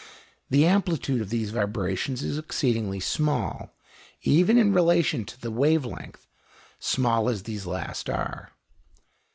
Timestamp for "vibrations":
1.51-2.23